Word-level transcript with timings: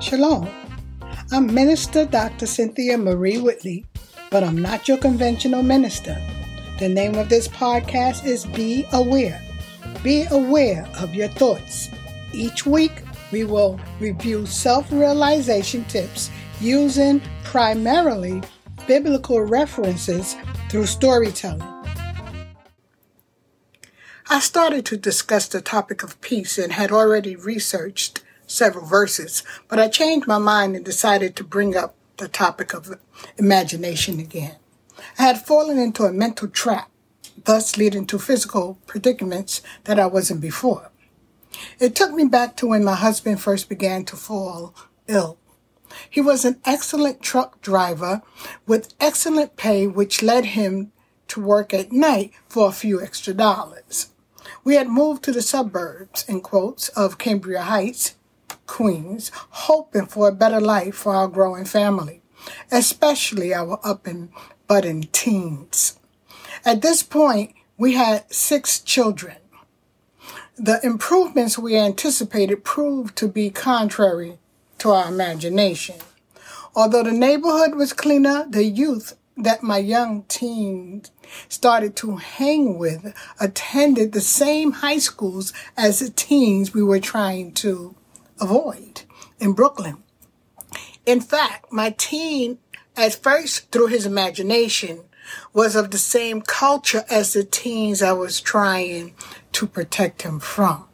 Shalom. 0.00 0.48
I'm 1.30 1.52
Minister 1.52 2.06
Dr. 2.06 2.46
Cynthia 2.46 2.96
Marie 2.96 3.36
Whitley, 3.36 3.84
but 4.30 4.42
I'm 4.42 4.56
not 4.56 4.88
your 4.88 4.96
conventional 4.96 5.62
minister. 5.62 6.16
The 6.78 6.88
name 6.88 7.16
of 7.16 7.28
this 7.28 7.46
podcast 7.48 8.24
is 8.24 8.46
Be 8.46 8.86
Aware. 8.94 9.42
Be 10.02 10.24
aware 10.30 10.88
of 10.98 11.14
your 11.14 11.28
thoughts. 11.28 11.90
Each 12.32 12.64
week, 12.64 13.02
we 13.30 13.44
will 13.44 13.78
review 14.00 14.46
self 14.46 14.90
realization 14.90 15.84
tips 15.84 16.30
using 16.62 17.20
primarily 17.44 18.42
biblical 18.86 19.42
references 19.42 20.34
through 20.70 20.86
storytelling. 20.86 21.60
I 24.30 24.40
started 24.40 24.86
to 24.86 24.96
discuss 24.96 25.46
the 25.46 25.60
topic 25.60 26.02
of 26.02 26.18
peace 26.22 26.56
and 26.56 26.72
had 26.72 26.90
already 26.90 27.36
researched 27.36 28.22
several 28.50 28.84
verses, 28.84 29.42
but 29.68 29.78
I 29.78 29.88
changed 29.88 30.26
my 30.26 30.38
mind 30.38 30.76
and 30.76 30.84
decided 30.84 31.36
to 31.36 31.44
bring 31.44 31.76
up 31.76 31.94
the 32.16 32.28
topic 32.28 32.74
of 32.74 32.98
imagination 33.36 34.18
again. 34.18 34.56
I 35.18 35.22
had 35.22 35.46
fallen 35.46 35.78
into 35.78 36.04
a 36.04 36.12
mental 36.12 36.48
trap, 36.48 36.90
thus 37.44 37.76
leading 37.76 38.06
to 38.06 38.18
physical 38.18 38.78
predicaments 38.86 39.62
that 39.84 39.98
I 39.98 40.06
wasn't 40.06 40.40
before. 40.40 40.90
It 41.78 41.94
took 41.94 42.12
me 42.12 42.24
back 42.24 42.56
to 42.56 42.66
when 42.66 42.84
my 42.84 42.94
husband 42.94 43.40
first 43.40 43.68
began 43.68 44.04
to 44.06 44.16
fall 44.16 44.74
ill. 45.06 45.38
He 46.08 46.20
was 46.20 46.44
an 46.44 46.60
excellent 46.64 47.20
truck 47.20 47.60
driver 47.60 48.22
with 48.66 48.94
excellent 49.00 49.56
pay, 49.56 49.86
which 49.86 50.22
led 50.22 50.44
him 50.46 50.92
to 51.28 51.40
work 51.40 51.72
at 51.74 51.92
night 51.92 52.32
for 52.48 52.68
a 52.68 52.72
few 52.72 53.00
extra 53.00 53.34
dollars. 53.34 54.10
We 54.62 54.74
had 54.74 54.88
moved 54.88 55.22
to 55.24 55.32
the 55.32 55.42
suburbs, 55.42 56.24
in 56.28 56.40
quotes, 56.40 56.88
of 56.90 57.18
Cambria 57.18 57.62
Heights, 57.62 58.14
Queens, 58.70 59.32
hoping 59.66 60.06
for 60.06 60.28
a 60.28 60.32
better 60.32 60.60
life 60.60 60.94
for 60.94 61.12
our 61.12 61.26
growing 61.26 61.64
family, 61.64 62.22
especially 62.70 63.52
our 63.52 63.80
up 63.82 64.06
and 64.06 64.30
budding 64.68 65.08
teens. 65.10 65.98
At 66.64 66.80
this 66.80 67.02
point, 67.02 67.52
we 67.76 67.94
had 67.94 68.32
six 68.32 68.78
children. 68.78 69.38
The 70.56 70.78
improvements 70.84 71.58
we 71.58 71.76
anticipated 71.76 72.62
proved 72.62 73.16
to 73.16 73.26
be 73.26 73.50
contrary 73.50 74.38
to 74.78 74.92
our 74.92 75.08
imagination. 75.08 75.96
Although 76.76 77.02
the 77.02 77.12
neighborhood 77.12 77.74
was 77.74 77.92
cleaner, 77.92 78.46
the 78.48 78.64
youth 78.64 79.16
that 79.36 79.64
my 79.64 79.78
young 79.78 80.22
teens 80.28 81.10
started 81.48 81.96
to 81.96 82.16
hang 82.16 82.78
with 82.78 83.14
attended 83.40 84.12
the 84.12 84.20
same 84.20 84.70
high 84.70 84.98
schools 84.98 85.52
as 85.76 85.98
the 85.98 86.10
teens 86.10 86.72
we 86.72 86.84
were 86.84 87.00
trying 87.00 87.52
to 87.52 87.96
avoid 88.40 89.02
in 89.38 89.52
Brooklyn. 89.52 90.02
In 91.06 91.20
fact, 91.20 91.72
my 91.72 91.90
teen, 91.90 92.58
at 92.96 93.14
first 93.14 93.70
through 93.70 93.88
his 93.88 94.06
imagination, 94.06 95.04
was 95.52 95.76
of 95.76 95.90
the 95.90 95.98
same 95.98 96.42
culture 96.42 97.04
as 97.10 97.32
the 97.32 97.44
teens 97.44 98.02
I 98.02 98.12
was 98.12 98.40
trying 98.40 99.14
to 99.52 99.66
protect 99.66 100.22
him 100.22 100.40
from. 100.40 100.86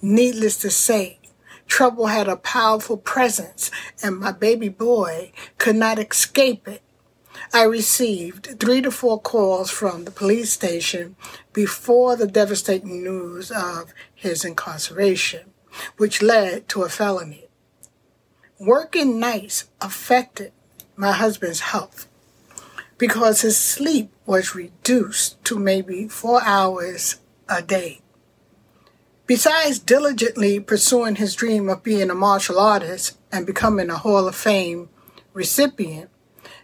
Needless 0.00 0.58
to 0.58 0.70
say, 0.70 1.18
trouble 1.66 2.06
had 2.06 2.28
a 2.28 2.36
powerful 2.36 2.96
presence 2.96 3.70
and 4.02 4.18
my 4.18 4.32
baby 4.32 4.68
boy 4.68 5.32
could 5.58 5.76
not 5.76 5.98
escape 5.98 6.68
it. 6.68 6.82
I 7.52 7.62
received 7.64 8.60
three 8.60 8.80
to 8.82 8.90
four 8.90 9.20
calls 9.20 9.70
from 9.70 10.04
the 10.04 10.10
police 10.10 10.52
station 10.52 11.16
before 11.52 12.16
the 12.16 12.26
devastating 12.26 13.02
news 13.02 13.50
of 13.50 13.92
his 14.14 14.44
incarceration 14.44 15.53
which 15.96 16.22
led 16.22 16.68
to 16.68 16.82
a 16.82 16.88
felony. 16.88 17.46
Working 18.58 19.18
nights 19.18 19.68
affected 19.80 20.52
my 20.96 21.12
husband's 21.12 21.60
health 21.60 22.08
because 22.98 23.40
his 23.40 23.56
sleep 23.56 24.12
was 24.26 24.54
reduced 24.54 25.42
to 25.44 25.58
maybe 25.58 26.08
four 26.08 26.40
hours 26.42 27.16
a 27.48 27.62
day. 27.62 28.00
Besides 29.26 29.78
diligently 29.78 30.60
pursuing 30.60 31.16
his 31.16 31.34
dream 31.34 31.68
of 31.68 31.82
being 31.82 32.10
a 32.10 32.14
martial 32.14 32.58
artist 32.58 33.18
and 33.32 33.46
becoming 33.46 33.90
a 33.90 33.96
Hall 33.96 34.28
of 34.28 34.36
Fame 34.36 34.90
recipient, 35.32 36.10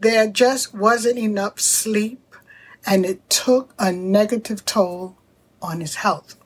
there 0.00 0.26
just 0.28 0.74
wasn't 0.74 1.18
enough 1.18 1.60
sleep 1.60 2.36
and 2.84 3.06
it 3.06 3.28
took 3.30 3.72
a 3.78 3.90
negative 3.90 4.64
toll 4.64 5.16
on 5.60 5.80
his 5.80 5.96
health. 5.96 6.36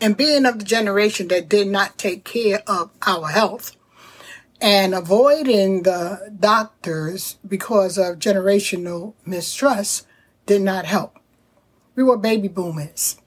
And 0.00 0.16
being 0.16 0.46
of 0.46 0.58
the 0.58 0.64
generation 0.64 1.28
that 1.28 1.48
did 1.48 1.68
not 1.68 1.98
take 1.98 2.24
care 2.24 2.62
of 2.66 2.90
our 3.06 3.28
health 3.28 3.76
and 4.60 4.94
avoiding 4.94 5.82
the 5.82 6.32
doctors 6.38 7.36
because 7.46 7.98
of 7.98 8.20
generational 8.20 9.14
mistrust 9.26 10.06
did 10.46 10.62
not 10.62 10.84
help. 10.84 11.18
We 11.96 12.04
were 12.04 12.16
baby 12.16 12.48
boomers. 12.48 13.18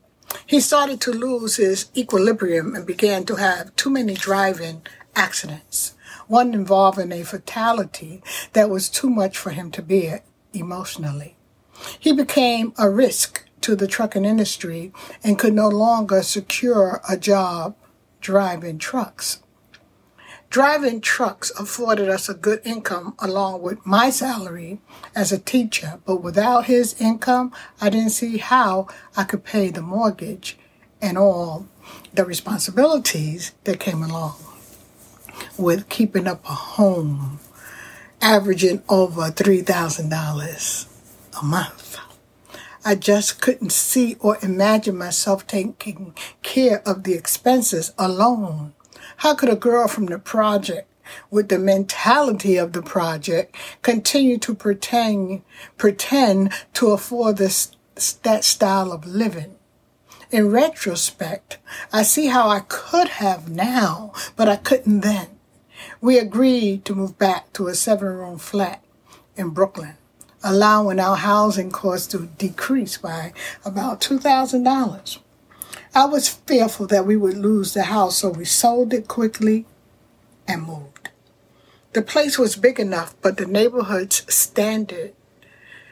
He 0.46 0.60
started 0.60 1.02
to 1.02 1.12
lose 1.12 1.58
his 1.58 1.88
equilibrium 1.96 2.74
and 2.74 2.86
began 2.86 3.26
to 3.26 3.36
have 3.36 3.76
too 3.76 3.90
many 3.90 4.14
driving 4.14 4.84
accidents, 5.16 5.94
one 6.28 6.54
involving 6.54 7.12
a 7.12 7.24
fatality 7.24 8.24
that 8.54 8.70
was 8.70 8.90
too 8.90 9.10
much 9.10 9.38
for 9.38 9.52
him 9.52 9.72
to 9.72 9.82
bear 9.82 10.22
emotionally. 10.54 11.36
He 12.00 12.14
became 12.14 12.74
a 12.78 12.90
risk 12.90 13.45
to 13.66 13.76
the 13.76 13.88
trucking 13.88 14.26
industry 14.26 14.94
and 15.24 15.40
could 15.40 15.52
no 15.52 15.68
longer 15.68 16.22
secure 16.22 17.02
a 17.10 17.18
job 17.18 17.76
driving 18.22 18.78
trucks. 18.78 19.40
Driving 20.52 21.02
trucks 21.02 21.50
afforded 21.60 22.08
us 22.08 22.30
a 22.30 22.36
good 22.36 22.62
income 22.64 23.16
along 23.18 23.64
with 23.64 23.84
my 23.84 24.12
salary 24.12 24.82
as 25.16 25.32
a 25.32 25.40
teacher, 25.40 26.00
but 26.06 26.22
without 26.22 26.66
his 26.66 27.02
income, 27.02 27.52
I 27.82 27.90
didn't 27.90 28.12
see 28.12 28.38
how 28.38 28.88
I 29.18 29.24
could 29.24 29.44
pay 29.44 29.72
the 29.72 29.82
mortgage 29.82 30.60
and 31.02 31.18
all 31.18 31.66
the 32.14 32.24
responsibilities 32.24 33.54
that 33.64 33.80
came 33.80 34.04
along 34.04 34.36
with 35.58 35.90
keeping 35.90 36.28
up 36.28 36.46
a 36.46 36.54
home 36.54 37.40
averaging 38.22 38.84
over 38.90 39.32
$3,000 39.32 41.42
a 41.42 41.44
month. 41.44 41.85
I 42.88 42.94
just 42.94 43.42
couldn't 43.42 43.72
see 43.72 44.16
or 44.20 44.38
imagine 44.44 44.96
myself 44.96 45.48
taking 45.48 46.14
care 46.44 46.88
of 46.88 47.02
the 47.02 47.16
expenses 47.16 47.92
alone. 47.98 48.74
How 49.18 49.34
could 49.34 49.50
a 49.50 49.56
girl 49.56 49.88
from 49.88 50.06
the 50.06 50.20
project 50.20 50.88
with 51.32 51.50
the 51.50 51.58
mentality 51.58 52.58
of 52.58 52.74
the 52.74 52.84
project 52.84 53.56
continue 53.82 54.38
to 54.38 54.54
pretend 54.54 55.42
pretend 55.78 56.54
to 56.76 56.92
afford 56.92 57.38
this 57.38 57.72
that 58.22 58.44
style 58.44 58.92
of 58.92 59.08
living? 59.08 59.56
In 60.30 60.52
retrospect, 60.52 61.58
I 61.92 62.04
see 62.04 62.28
how 62.28 62.50
I 62.50 62.60
could 62.60 63.08
have 63.08 63.50
now, 63.50 64.14
but 64.36 64.48
I 64.48 64.58
couldn't 64.58 65.00
then. 65.00 65.40
We 66.02 66.20
agreed 66.20 66.86
to 66.86 66.94
move 66.94 67.18
back 67.18 67.52
to 67.54 67.68
a 67.68 67.74
seven 67.74 68.10
room 68.10 68.38
flat 68.38 68.84
in 69.36 69.50
Brooklyn 69.50 69.98
allowing 70.46 71.00
our 71.00 71.16
housing 71.16 71.72
costs 71.72 72.06
to 72.06 72.28
decrease 72.38 73.00
by 73.00 73.34
about 73.66 74.00
$2,000. 74.00 75.18
I 75.96 76.06
was 76.06 76.30
fearful 76.30 76.86
that 76.88 77.06
we 77.06 77.18
would 77.18 77.38
lose 77.38 77.74
the 77.74 77.84
house, 77.84 78.18
so 78.20 78.30
we 78.30 78.46
sold 78.46 78.94
it 78.94 79.08
quickly 79.08 79.66
and 80.48 80.62
moved. 80.62 81.10
The 81.94 82.04
place 82.04 82.38
was 82.38 82.56
big 82.56 82.80
enough, 82.80 83.16
but 83.22 83.38
the 83.38 83.48
neighborhood's 83.48 84.32
standard 84.34 85.14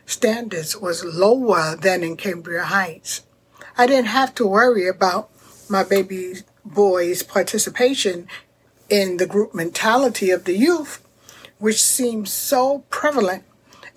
standards 0.05 0.77
was 0.77 1.03
lower 1.03 1.75
than 1.75 2.03
in 2.03 2.15
Cambria 2.15 2.65
Heights. 2.65 3.23
I 3.77 3.87
didn't 3.87 4.07
have 4.07 4.35
to 4.35 4.45
worry 4.45 4.87
about 4.87 5.29
my 5.67 5.83
baby 5.83 6.35
boy's 6.63 7.23
participation 7.23 8.27
in 8.89 9.17
the 9.17 9.25
group 9.25 9.55
mentality 9.55 10.29
of 10.29 10.43
the 10.43 10.55
youth, 10.55 11.03
which 11.57 11.81
seemed 11.81 12.27
so 12.27 12.79
prevalent 12.89 13.45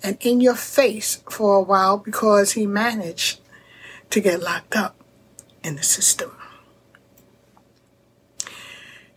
and 0.03 0.17
in 0.21 0.41
your 0.41 0.55
face 0.55 1.17
for 1.29 1.55
a 1.55 1.61
while 1.61 1.97
because 1.97 2.53
he 2.53 2.65
managed 2.65 3.39
to 4.09 4.21
get 4.21 4.41
locked 4.41 4.75
up 4.75 4.95
in 5.63 5.75
the 5.75 5.83
system. 5.83 6.31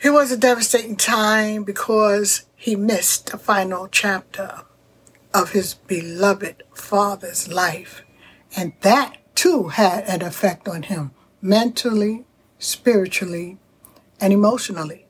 It 0.03 0.11
was 0.11 0.33
a 0.33 0.37
devastating 0.37 0.97
time 0.97 1.63
because 1.63 2.45
he 2.57 2.75
missed 2.75 3.31
the 3.31 3.39
final 3.39 3.87
chapter 3.87 4.63
of 5.35 5.51
his 5.51 5.75
beloved 5.75 6.63
father's 6.73 7.49
life. 7.49 8.03
And 8.57 8.73
that 8.81 9.19
too 9.35 9.69
had 9.69 10.05
an 10.05 10.23
effect 10.23 10.69
on 10.69 10.85
him 10.85 11.13
mentally, 11.43 12.25
spiritually, 12.59 13.59
and 14.21 14.33
emotionally. 14.33 15.07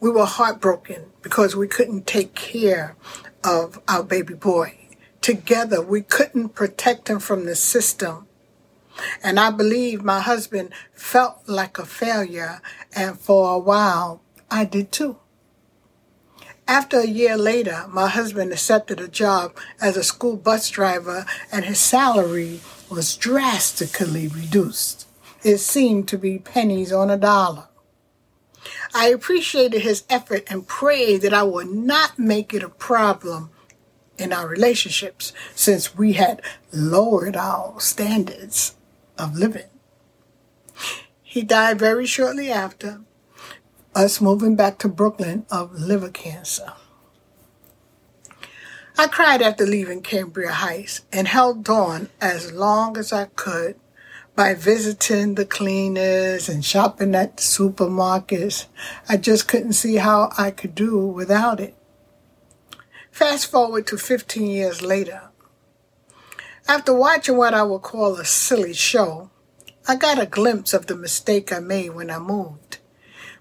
We 0.00 0.10
were 0.10 0.26
heartbroken 0.26 1.06
because 1.22 1.54
we 1.56 1.68
couldn't 1.68 2.06
take 2.06 2.34
care 2.34 2.96
of 3.44 3.80
our 3.88 4.02
baby 4.02 4.34
boy. 4.34 4.76
Together, 5.20 5.82
we 5.82 6.02
couldn't 6.02 6.50
protect 6.50 7.08
him 7.08 7.18
from 7.18 7.44
the 7.44 7.54
system. 7.54 8.26
And 9.22 9.38
I 9.38 9.50
believe 9.50 10.02
my 10.02 10.20
husband 10.20 10.72
felt 10.94 11.42
like 11.46 11.78
a 11.78 11.86
failure, 11.86 12.60
and 12.94 13.18
for 13.18 13.54
a 13.54 13.58
while, 13.58 14.22
I 14.50 14.64
did 14.64 14.92
too. 14.92 15.16
After 16.70 17.00
a 17.00 17.06
year 17.06 17.36
later, 17.36 17.86
my 17.88 18.08
husband 18.08 18.52
accepted 18.52 19.00
a 19.00 19.08
job 19.08 19.56
as 19.80 19.96
a 19.96 20.04
school 20.04 20.36
bus 20.36 20.70
driver 20.70 21.26
and 21.50 21.64
his 21.64 21.80
salary 21.80 22.60
was 22.88 23.16
drastically 23.16 24.28
reduced. 24.28 25.08
It 25.42 25.58
seemed 25.58 26.06
to 26.08 26.16
be 26.16 26.38
pennies 26.38 26.92
on 26.92 27.10
a 27.10 27.16
dollar. 27.16 27.69
I 28.94 29.08
appreciated 29.08 29.82
his 29.82 30.04
effort 30.10 30.44
and 30.48 30.66
prayed 30.66 31.22
that 31.22 31.34
I 31.34 31.42
would 31.42 31.70
not 31.70 32.18
make 32.18 32.52
it 32.52 32.62
a 32.62 32.68
problem 32.68 33.50
in 34.18 34.32
our 34.32 34.46
relationships 34.46 35.32
since 35.54 35.96
we 35.96 36.14
had 36.14 36.42
lowered 36.72 37.36
our 37.36 37.80
standards 37.80 38.74
of 39.16 39.36
living. 39.36 39.68
He 41.22 41.42
died 41.42 41.78
very 41.78 42.06
shortly 42.06 42.50
after 42.50 43.00
us 43.94 44.20
moving 44.20 44.56
back 44.56 44.78
to 44.78 44.88
Brooklyn 44.88 45.46
of 45.50 45.72
liver 45.72 46.10
cancer. 46.10 46.72
I 48.98 49.06
cried 49.06 49.40
after 49.40 49.64
leaving 49.64 50.02
Cambria 50.02 50.52
Heights 50.52 51.02
and 51.12 51.28
held 51.28 51.68
on 51.68 52.10
as 52.20 52.52
long 52.52 52.98
as 52.98 53.12
I 53.12 53.26
could 53.26 53.76
by 54.40 54.54
visiting 54.54 55.34
the 55.34 55.44
cleaners 55.44 56.48
and 56.48 56.64
shopping 56.64 57.14
at 57.14 57.36
the 57.36 57.42
supermarkets. 57.42 58.64
I 59.06 59.18
just 59.18 59.46
couldn't 59.46 59.74
see 59.74 59.96
how 59.96 60.30
I 60.38 60.50
could 60.50 60.74
do 60.74 60.96
without 60.96 61.60
it. 61.60 61.76
Fast 63.10 63.50
forward 63.50 63.86
to 63.88 63.98
15 63.98 64.46
years 64.46 64.80
later. 64.80 65.28
After 66.66 66.94
watching 66.94 67.36
what 67.36 67.52
I 67.52 67.64
would 67.64 67.82
call 67.82 68.14
a 68.14 68.24
silly 68.24 68.72
show, 68.72 69.28
I 69.86 69.96
got 69.96 70.18
a 70.18 70.24
glimpse 70.24 70.72
of 70.72 70.86
the 70.86 70.96
mistake 70.96 71.52
I 71.52 71.58
made 71.58 71.90
when 71.90 72.10
I 72.10 72.18
moved 72.18 72.78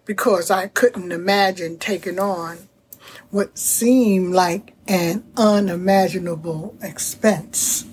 because 0.03 0.51
I 0.51 0.67
couldn't 0.67 1.13
imagine 1.13 1.77
taking 1.79 2.19
on 2.19 2.67
what 3.31 3.57
seemed 3.57 4.33
like 4.33 4.73
an 4.85 5.23
unimaginable 5.37 6.75
expense. 6.81 7.85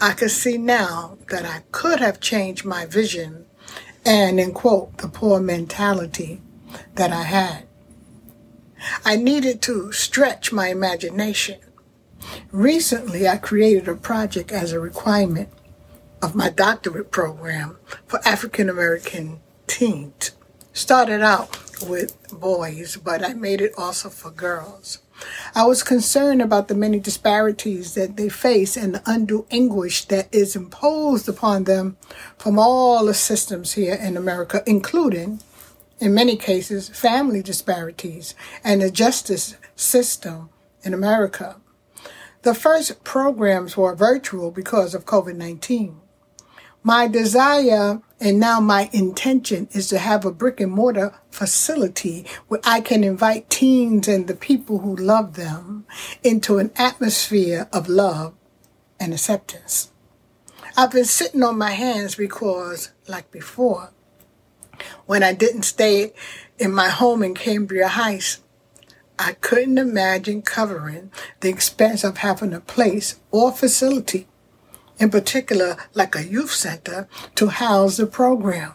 I 0.00 0.12
could 0.12 0.30
see 0.30 0.58
now 0.58 1.16
that 1.30 1.44
I 1.46 1.62
could 1.72 2.00
have 2.00 2.20
changed 2.20 2.64
my 2.64 2.84
vision 2.86 3.46
and, 4.04 4.38
in 4.38 4.52
quote, 4.52 4.98
the 4.98 5.08
poor 5.08 5.40
mentality 5.40 6.42
that 6.94 7.12
I 7.12 7.22
had. 7.22 7.66
I 9.04 9.16
needed 9.16 9.62
to 9.62 9.90
stretch 9.92 10.52
my 10.52 10.68
imagination. 10.68 11.58
Recently, 12.52 13.26
I 13.26 13.38
created 13.38 13.88
a 13.88 13.94
project 13.94 14.52
as 14.52 14.72
a 14.72 14.80
requirement 14.80 15.48
of 16.22 16.34
my 16.34 16.50
doctorate 16.50 17.10
program 17.10 17.78
for 18.06 18.20
African 18.26 18.68
American 18.68 19.40
teens. 19.66 20.32
Started 20.72 21.22
out 21.22 21.56
with 21.82 22.16
boys, 22.30 22.96
but 22.96 23.24
I 23.24 23.34
made 23.34 23.60
it 23.60 23.72
also 23.76 24.08
for 24.08 24.30
girls. 24.30 24.98
I 25.54 25.64
was 25.64 25.82
concerned 25.82 26.42
about 26.42 26.68
the 26.68 26.74
many 26.74 27.00
disparities 27.00 27.94
that 27.94 28.16
they 28.16 28.28
face 28.28 28.76
and 28.76 28.94
the 28.94 29.02
undue 29.06 29.46
anguish 29.50 30.04
that 30.06 30.28
is 30.32 30.54
imposed 30.54 31.28
upon 31.28 31.64
them 31.64 31.96
from 32.38 32.58
all 32.58 33.06
the 33.06 33.14
systems 33.14 33.72
here 33.72 33.94
in 33.94 34.16
America, 34.16 34.62
including, 34.66 35.40
in 35.98 36.14
many 36.14 36.36
cases, 36.36 36.88
family 36.90 37.42
disparities 37.42 38.34
and 38.62 38.82
the 38.82 38.90
justice 38.90 39.56
system 39.74 40.50
in 40.82 40.92
America. 40.92 41.56
The 42.42 42.54
first 42.54 43.02
programs 43.02 43.76
were 43.76 43.94
virtual 43.94 44.50
because 44.50 44.94
of 44.94 45.06
COVID 45.06 45.36
19. 45.36 46.00
My 46.86 47.08
desire 47.08 48.00
and 48.20 48.38
now 48.38 48.60
my 48.60 48.88
intention 48.92 49.66
is 49.72 49.88
to 49.88 49.98
have 49.98 50.24
a 50.24 50.30
brick 50.30 50.60
and 50.60 50.70
mortar 50.70 51.18
facility 51.32 52.24
where 52.46 52.60
I 52.62 52.80
can 52.80 53.02
invite 53.02 53.50
teens 53.50 54.06
and 54.06 54.28
the 54.28 54.36
people 54.36 54.78
who 54.78 54.94
love 54.94 55.34
them 55.34 55.84
into 56.22 56.58
an 56.58 56.70
atmosphere 56.76 57.68
of 57.72 57.88
love 57.88 58.34
and 59.00 59.12
acceptance. 59.12 59.90
I've 60.76 60.92
been 60.92 61.06
sitting 61.06 61.42
on 61.42 61.58
my 61.58 61.72
hands 61.72 62.14
because, 62.14 62.92
like 63.08 63.32
before, 63.32 63.90
when 65.06 65.24
I 65.24 65.32
didn't 65.32 65.64
stay 65.64 66.12
in 66.56 66.70
my 66.70 66.88
home 66.88 67.24
in 67.24 67.34
Cambria 67.34 67.88
Heights, 67.88 68.44
I 69.18 69.32
couldn't 69.32 69.78
imagine 69.78 70.40
covering 70.40 71.10
the 71.40 71.48
expense 71.48 72.04
of 72.04 72.18
having 72.18 72.54
a 72.54 72.60
place 72.60 73.18
or 73.32 73.50
facility 73.50 74.28
in 74.98 75.10
particular 75.10 75.76
like 75.94 76.14
a 76.14 76.26
youth 76.26 76.52
center, 76.52 77.08
to 77.34 77.48
house 77.48 77.96
the 77.96 78.06
program. 78.06 78.72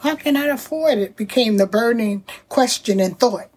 How 0.00 0.16
can 0.16 0.36
I 0.36 0.46
afford 0.46 0.98
it? 0.98 1.16
became 1.16 1.56
the 1.56 1.66
burning 1.66 2.24
question 2.48 3.00
and 3.00 3.18
thought. 3.18 3.48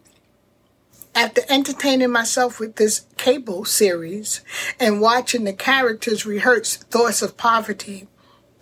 After 1.13 1.41
entertaining 1.49 2.11
myself 2.11 2.59
with 2.59 2.75
this 2.77 3.05
cable 3.17 3.65
series 3.65 4.41
and 4.79 5.01
watching 5.01 5.43
the 5.43 5.53
characters 5.53 6.25
rehearse 6.25 6.77
thoughts 6.77 7.21
of 7.21 7.35
poverty 7.35 8.07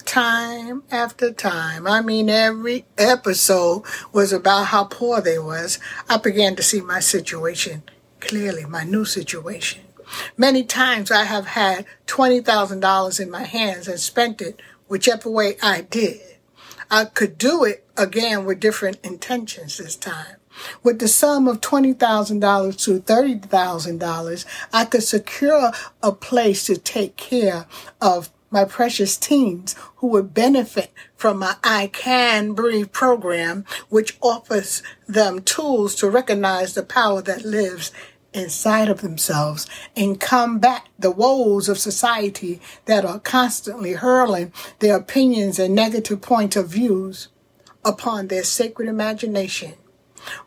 time 0.06 0.84
after 0.90 1.32
time, 1.32 1.86
I 1.86 2.02
mean 2.02 2.30
every 2.30 2.86
episode 2.98 3.84
was 4.12 4.34
about 4.34 4.68
how 4.68 4.86
poor 4.86 5.22
they 5.22 5.38
was, 5.38 5.78
I 6.10 6.18
began 6.18 6.56
to 6.56 6.64
see 6.64 6.82
my 6.82 7.00
situation 7.00 7.84
clearly, 8.20 8.66
my 8.66 8.84
new 8.84 9.06
situation. 9.06 9.82
Many 10.38 10.64
times 10.64 11.12
I 11.12 11.24
have 11.24 11.48
had 11.48 11.86
$20,000 12.08 13.20
in 13.20 13.32
my 13.32 13.44
hands 13.44 13.88
and 13.88 14.00
spent 14.00 14.42
it 14.42 14.62
whichever 14.88 15.30
way 15.30 15.58
I 15.62 15.82
did. 15.82 16.22
I 16.90 17.06
could 17.06 17.38
do 17.38 17.64
it 17.64 17.86
again 17.98 18.46
with 18.46 18.60
different 18.60 19.00
intentions 19.04 19.78
this 19.78 19.96
time. 19.96 20.38
With 20.84 21.00
the 21.00 21.08
sum 21.08 21.48
of 21.48 21.62
$20,000 21.62 22.84
to 22.84 23.00
$30,000, 23.00 24.46
I 24.74 24.86
could 24.86 25.04
secure 25.04 25.72
a 26.02 26.12
place 26.12 26.66
to 26.66 26.78
take 26.78 27.16
care 27.16 27.66
of 28.02 28.30
my 28.50 28.64
precious 28.64 29.18
teens 29.18 29.76
who 29.98 30.08
would 30.08 30.34
benefit 30.34 30.92
from 31.16 31.40
my 31.40 31.56
I 31.64 31.88
Can 31.88 32.54
Breathe 32.54 32.92
program, 32.92 33.66
which 33.90 34.18
offers 34.22 34.82
them 35.08 35.42
tools 35.42 35.96
to 35.96 36.10
recognize 36.10 36.74
the 36.74 36.84
power 36.84 37.22
that 37.24 37.44
lives 37.44 37.92
inside 38.38 38.90
of 38.90 39.02
themselves 39.02 39.68
and 39.96 40.20
combat 40.20 40.88
the 40.98 41.12
woes 41.12 41.68
of 41.68 41.78
society 41.78 42.62
that 42.86 43.06
are 43.06 43.20
constantly 43.20 43.94
hurling 43.94 44.52
their 44.80 44.96
opinions 44.96 45.60
and 45.60 45.74
negative 45.76 46.22
point 46.22 46.56
of 46.56 46.70
views 46.70 47.28
upon 47.84 48.28
their 48.28 48.44
sacred 48.44 48.88
imagination. 48.88 49.74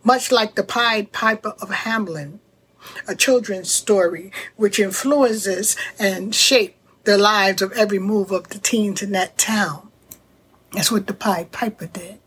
Much 0.04 0.30
like 0.30 0.54
the 0.54 0.62
Pied 0.62 1.12
Piper 1.12 1.54
of 1.60 1.70
Hamelin, 1.70 2.38
a 3.08 3.14
children's 3.14 3.70
story 3.70 4.32
which 4.56 4.78
influences 4.78 5.76
and 5.98 6.34
shapes 6.34 6.76
the 7.04 7.16
lives 7.16 7.62
of 7.62 7.72
every 7.72 7.98
move 7.98 8.30
of 8.30 8.48
the 8.48 8.58
teens 8.58 9.02
in 9.02 9.12
that 9.12 9.38
town. 9.38 9.88
That's 10.72 10.92
what 10.92 11.06
the 11.06 11.14
Pied 11.14 11.50
Piper 11.50 11.86
did. 11.86 12.18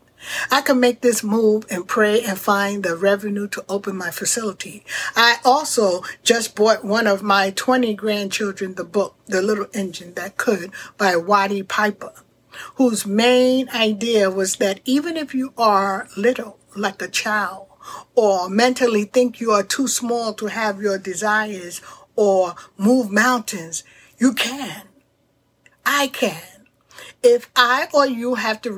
I 0.50 0.60
can 0.60 0.80
make 0.80 1.00
this 1.00 1.22
move 1.22 1.66
and 1.70 1.86
pray 1.86 2.22
and 2.22 2.38
find 2.38 2.82
the 2.82 2.96
revenue 2.96 3.48
to 3.48 3.64
open 3.68 3.96
my 3.96 4.10
facility. 4.10 4.84
I 5.16 5.38
also 5.44 6.02
just 6.22 6.54
bought 6.54 6.84
one 6.84 7.06
of 7.06 7.22
my 7.22 7.50
20 7.50 7.94
grandchildren 7.94 8.74
the 8.74 8.84
book, 8.84 9.16
The 9.26 9.42
Little 9.42 9.66
Engine 9.74 10.14
That 10.14 10.36
Could 10.36 10.70
by 10.96 11.16
Watty 11.16 11.62
Piper, 11.62 12.12
whose 12.76 13.06
main 13.06 13.68
idea 13.70 14.30
was 14.30 14.56
that 14.56 14.80
even 14.84 15.16
if 15.16 15.34
you 15.34 15.52
are 15.58 16.08
little, 16.16 16.58
like 16.76 17.00
a 17.02 17.08
child, 17.08 17.66
or 18.14 18.48
mentally 18.48 19.04
think 19.04 19.40
you 19.40 19.50
are 19.50 19.62
too 19.62 19.88
small 19.88 20.32
to 20.34 20.46
have 20.46 20.80
your 20.80 20.98
desires 20.98 21.80
or 22.16 22.54
move 22.76 23.10
mountains, 23.10 23.84
you 24.18 24.32
can. 24.32 24.82
I 25.84 26.08
can. 26.08 26.42
If 27.22 27.50
I 27.56 27.88
or 27.92 28.06
you 28.06 28.34
have 28.34 28.60
to 28.62 28.72